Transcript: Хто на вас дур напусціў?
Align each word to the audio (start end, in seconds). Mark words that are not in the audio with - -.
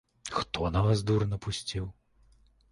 Хто 0.37 0.63
на 0.77 0.81
вас 0.87 1.05
дур 1.11 1.27
напусціў? 1.35 1.85